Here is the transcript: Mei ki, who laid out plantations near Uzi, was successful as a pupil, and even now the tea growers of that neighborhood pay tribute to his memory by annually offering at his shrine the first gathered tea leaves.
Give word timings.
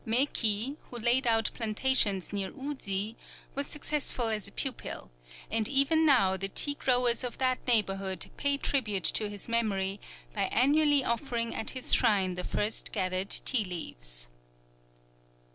Mei 0.03 0.25
ki, 0.25 0.77
who 0.89 0.97
laid 0.97 1.27
out 1.27 1.51
plantations 1.53 2.33
near 2.33 2.49
Uzi, 2.53 3.15
was 3.53 3.67
successful 3.67 4.29
as 4.29 4.47
a 4.47 4.51
pupil, 4.51 5.11
and 5.51 5.69
even 5.69 6.07
now 6.07 6.35
the 6.35 6.47
tea 6.47 6.73
growers 6.73 7.23
of 7.23 7.37
that 7.37 7.59
neighborhood 7.67 8.31
pay 8.35 8.57
tribute 8.57 9.03
to 9.03 9.29
his 9.29 9.47
memory 9.47 9.99
by 10.33 10.45
annually 10.45 11.03
offering 11.03 11.53
at 11.53 11.69
his 11.77 11.93
shrine 11.93 12.33
the 12.33 12.43
first 12.43 12.91
gathered 12.91 13.29
tea 13.29 13.63
leaves. 13.63 14.27